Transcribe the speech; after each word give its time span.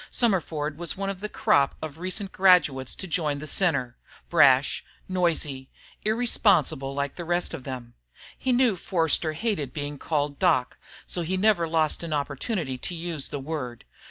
Summerford 0.09 0.77
was 0.79 0.97
one 0.97 1.11
of 1.11 1.19
the 1.19 1.29
crop 1.29 1.75
of 1.79 1.99
recent 1.99 2.31
graduates 2.31 2.95
to 2.95 3.05
join 3.05 3.37
the 3.37 3.45
Center 3.45 3.95
brash, 4.31 4.83
noisy, 5.07 5.69
irresponsible 6.03 6.95
like 6.95 7.17
the 7.17 7.23
rest 7.23 7.53
of 7.53 7.65
them. 7.65 7.93
He 8.35 8.51
knew 8.51 8.77
Forster 8.77 9.33
hated 9.33 9.73
being 9.75 9.99
called 9.99 10.39
"Doc," 10.39 10.79
so 11.05 11.21
he 11.21 11.37
never 11.37 11.67
lost 11.67 12.01
an 12.01 12.13
opportunity 12.13 12.79
to 12.79 12.95
use 12.95 13.29
the 13.29 13.39
word. 13.39 13.85